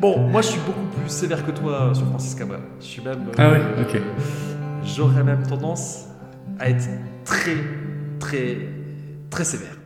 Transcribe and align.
Bon, 0.00 0.18
moi 0.28 0.40
je 0.40 0.48
suis 0.48 0.60
beaucoup 0.60 0.86
plus 0.98 1.10
sévère 1.10 1.44
que 1.44 1.50
toi 1.50 1.92
sur 1.94 2.06
Francis 2.06 2.34
Cabrel. 2.34 2.60
Je 2.80 2.84
suis 2.86 3.02
même. 3.02 3.26
euh, 3.28 3.32
Ah 3.38 3.50
ouais, 3.50 3.60
ok. 3.82 4.00
J'aurais 4.84 5.22
même 5.22 5.42
tendance 5.46 6.06
à 6.58 6.70
être 6.70 6.88
très, 7.24 7.56
très, 8.18 8.58
très 9.28 9.44
sévère. 9.44 9.76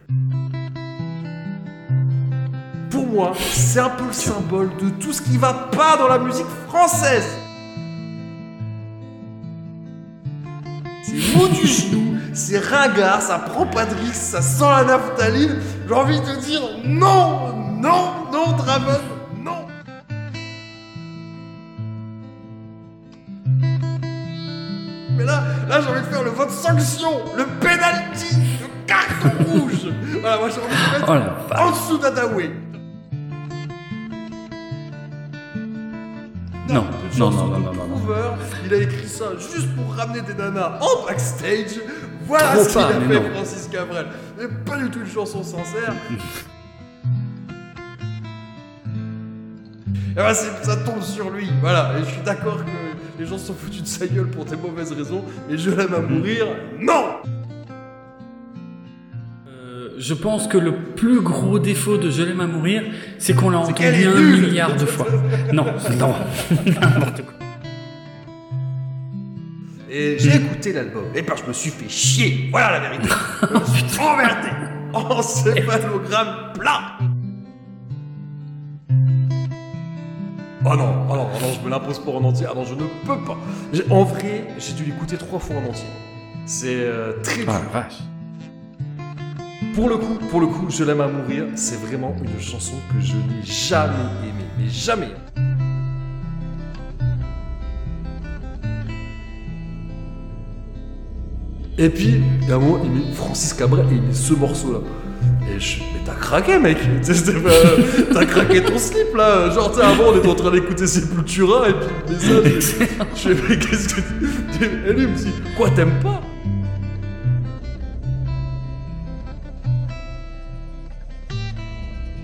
Pour 2.90 3.06
moi, 3.08 3.32
c'est 3.36 3.80
un 3.80 3.90
peu 3.90 4.04
le 4.06 4.12
symbole 4.12 4.70
de 4.80 4.88
tout 4.90 5.12
ce 5.12 5.20
qui 5.20 5.36
va 5.36 5.52
pas 5.52 5.96
dans 5.96 6.06
la 6.06 6.18
musique 6.18 6.46
française. 6.68 7.26
C'est 11.02 11.36
mou 11.36 11.48
du 11.48 11.66
genou, 11.66 12.16
c'est 12.32 12.58
ringard, 12.60 13.20
ça 13.20 13.38
prend 13.40 13.66
pas 13.66 13.84
de 13.84 13.94
risque, 13.96 14.14
ça 14.14 14.40
sent 14.40 14.62
la 14.64 14.84
naphtaline. 14.84 15.56
J'ai 15.88 15.94
envie 15.94 16.20
de 16.20 16.40
dire 16.40 16.60
non, 16.84 17.52
non, 17.80 18.12
non, 18.32 18.52
Draven, 18.56 19.00
non. 19.42 19.66
Mais 25.16 25.24
là, 25.24 25.42
là 25.68 25.80
j'ai 25.80 25.88
envie 25.88 26.00
de 26.00 26.06
faire 26.06 26.22
le 26.22 26.30
vote 26.30 26.50
sanction, 26.50 27.10
le 27.36 27.44
penalty, 27.60 28.36
le 28.60 28.86
carton 28.86 29.30
rouge. 29.50 29.88
Voilà, 30.20 30.38
moi 30.38 30.48
j'ai 30.48 30.60
envie 30.60 30.74
de 30.74 31.12
mettre 31.12 31.32
Oh 31.50 31.58
en 31.58 31.70
dessous 31.70 31.98
d'Adaway. 31.98 32.50
Non, 36.68 36.86
non, 37.18 37.30
non, 37.30 37.46
non, 37.46 37.58
non. 37.60 37.72
Hoover, 37.94 38.30
Il 38.64 38.74
a 38.74 38.78
écrit 38.78 39.06
ça 39.06 39.26
juste 39.38 39.68
pour 39.76 39.94
ramener 39.94 40.22
des 40.22 40.34
nanas 40.34 40.78
en 40.80 41.06
backstage. 41.06 41.80
Voilà 42.26 42.52
Trop 42.54 42.64
ce 42.64 42.68
qu'il 42.70 42.78
a 42.80 42.88
fait, 42.88 43.20
non. 43.20 43.34
Francis 43.34 43.68
Cabrel. 43.70 44.06
Mais 44.38 44.48
pas 44.64 44.78
du 44.78 44.90
tout 44.90 45.00
une 45.00 45.10
chanson 45.10 45.42
sincère. 45.42 45.94
Et 50.16 50.20
ben, 50.20 50.32
ça 50.32 50.76
tombe 50.76 51.02
sur 51.02 51.28
lui, 51.30 51.50
voilà. 51.60 51.98
Et 51.98 52.04
je 52.04 52.10
suis 52.10 52.22
d'accord 52.22 52.58
que 52.64 52.93
les 53.18 53.26
gens 53.26 53.38
sont 53.38 53.54
foutus 53.54 53.82
de 53.82 53.86
sa 53.86 54.06
gueule 54.06 54.28
pour 54.28 54.44
des 54.44 54.56
mauvaises 54.56 54.92
raisons, 54.92 55.24
mais 55.48 55.56
je 55.58 55.70
l'aime 55.70 55.94
à 55.94 56.00
mourir. 56.00 56.46
Non 56.80 57.16
Euh, 59.48 59.90
Je 59.98 60.14
pense 60.14 60.48
que 60.48 60.58
le 60.58 60.74
plus 60.74 61.20
gros 61.20 61.58
défaut 61.58 61.96
de 61.98 62.10
Je 62.10 62.22
l'aime 62.22 62.40
à 62.40 62.46
mourir, 62.46 62.82
c'est 63.18 63.34
qu'on 63.34 63.50
l'a 63.50 63.58
entendu 63.58 63.84
un 64.06 64.14
nulle. 64.20 64.40
milliard 64.48 64.74
de 64.76 64.86
fois. 64.86 65.06
Non, 65.52 65.66
non, 65.98 66.14
n'importe 66.66 67.22
quoi. 67.22 67.34
Et 69.90 70.16
j'ai 70.18 70.34
écouté 70.36 70.72
l'album, 70.72 71.04
et 71.14 71.22
ben 71.22 71.34
je 71.40 71.46
me 71.46 71.52
suis 71.52 71.70
fait 71.70 71.88
chier, 71.88 72.48
voilà 72.50 72.80
la 72.80 72.88
vérité. 72.88 73.08
Je 73.42 73.54
me 73.56 73.64
suis 73.88 74.00
emmerdé 74.00 74.48
en 74.92 75.22
céphalogramme 75.22 76.52
plat. 76.58 76.98
Oh 80.66 80.74
non, 80.76 81.06
oh 81.10 81.16
non, 81.16 81.24
non, 81.26 81.52
je 81.52 81.62
me 81.62 81.68
l'impose 81.68 81.98
pas 81.98 82.10
en 82.10 82.24
entier. 82.24 82.46
Ah 82.48 82.54
non, 82.54 82.64
je 82.64 82.74
ne 82.74 82.84
peux 83.04 83.18
pas. 83.24 83.36
En 83.90 84.04
vrai, 84.04 84.46
j'ai 84.58 84.72
dû 84.72 84.84
l'écouter 84.84 85.18
trois 85.18 85.38
fois 85.38 85.56
en 85.56 85.68
entier. 85.68 85.84
C'est 86.46 86.74
euh, 86.74 87.20
très 87.22 87.42
dur. 87.42 87.52
Ah 87.52 87.60
vache. 87.70 87.98
Pour 89.74 89.90
le 89.90 89.98
coup, 89.98 90.14
pour 90.30 90.40
le 90.40 90.46
coup, 90.46 90.70
je 90.70 90.84
l'aime 90.84 91.02
à 91.02 91.08
mourir. 91.08 91.44
C'est 91.54 91.78
vraiment 91.80 92.14
une 92.18 92.40
chanson 92.40 92.76
que 92.90 92.98
je 92.98 93.12
n'ai 93.12 93.42
jamais 93.42 93.92
aimée, 94.22 94.48
mais 94.58 94.68
jamais. 94.68 95.10
Et 101.76 101.90
puis, 101.90 102.22
il 102.40 102.48
y 102.48 102.52
a 102.52 102.54
un 102.54 102.58
moment, 102.58 102.78
il 102.84 102.90
met 102.90 103.12
Francis 103.12 103.52
Cabrel 103.52 103.84
et 103.90 103.96
il 103.96 104.02
met 104.02 104.14
ce 104.14 104.32
morceau-là. 104.32 104.78
Et 105.46 105.60
je 105.60 105.80
mais 105.80 106.00
t'as 106.04 106.14
craqué, 106.14 106.58
mec. 106.58 106.78
T'as 108.12 108.24
craqué 108.24 108.62
ton 108.62 108.78
slip, 108.78 109.14
là. 109.14 109.50
Genre, 109.50 109.72
tu 109.74 109.80
avant, 109.80 110.04
on 110.08 110.16
était 110.16 110.28
en 110.28 110.34
train 110.34 110.50
d'écouter 110.50 110.86
Sepultura, 110.86 111.68
et 111.68 111.72
puis 111.72 112.14
met 112.14 112.60
ça, 112.60 112.74
je, 113.14 113.34
fais, 113.34 113.42
mais 113.48 113.58
qu'est-ce 113.58 113.94
que 113.94 114.00
tu... 114.58 114.64
Et 114.64 114.92
lui, 114.92 115.02
il 115.02 115.08
me 115.08 115.16
dit, 115.16 115.32
quoi, 115.56 115.70
t'aimes 115.70 116.00
pas? 116.02 116.20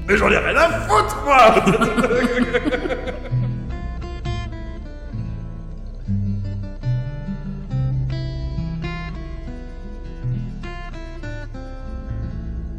Mais 0.09 0.17
j'en 0.17 0.31
ai 0.31 0.39
rien 0.39 0.57
à 0.57 0.69
foutre, 0.89 1.23
moi 1.25 1.55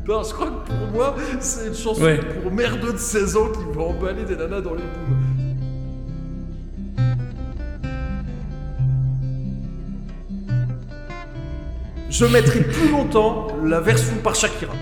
Non, 0.08 0.24
je 0.24 0.34
crois 0.34 0.48
que 0.48 0.68
pour 0.72 0.88
moi, 0.94 1.16
c'est 1.40 1.68
une 1.68 1.76
chanson 1.76 2.02
Ouais. 2.04 2.18
pour 2.42 2.52
merdeux 2.52 2.94
de 2.94 2.98
16 2.98 3.38
ans 3.38 3.50
qui 3.52 3.78
va 3.78 3.84
emballer 3.84 4.26
des 4.26 4.36
nanas 4.36 4.62
dans 4.62 4.74
les 4.74 4.82
booms. 4.84 5.18
Je 12.10 12.26
mettrai 12.26 12.62
plus 12.62 12.90
longtemps 12.92 13.48
la 13.64 13.80
version 13.80 14.16
par 14.24 14.36
Shakira. 14.36 14.74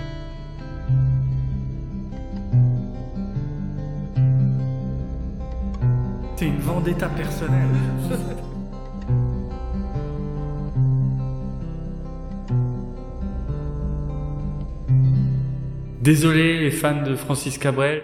C'est 6.36 6.46
une 6.46 6.60
vendetta 6.60 7.08
personnelle. 7.08 7.68
Désolé 16.00 16.58
les 16.58 16.70
fans 16.70 17.02
de 17.02 17.14
Francis 17.14 17.58
Cabrel. 17.58 17.98